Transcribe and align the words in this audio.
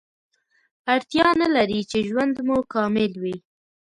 اړتیا 0.93 1.27
نلري 1.41 1.81
چې 1.91 1.97
ژوند 2.09 2.35
مو 2.47 2.57
کامل 2.73 3.11
وي 3.21 3.35